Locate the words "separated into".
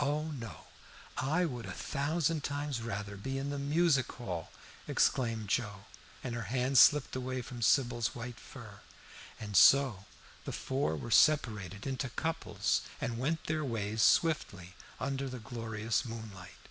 11.12-12.08